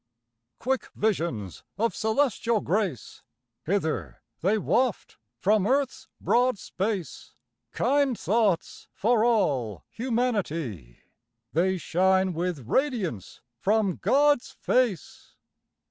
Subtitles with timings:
[0.57, 3.21] Quick visions of celestial grace,
[3.67, 7.35] Hither they waft, from earth's broad space,
[7.71, 11.01] Kind thoughts for all humanity.
[11.53, 15.35] They shine with radiance from God's face.